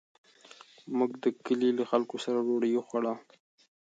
موږ 0.97 1.11
د 1.23 1.25
کلي 1.45 1.69
له 1.77 1.83
خلکو 1.91 2.15
سره 2.25 2.37
ډوډۍ 2.47 2.71
وخوړه. 2.75 3.13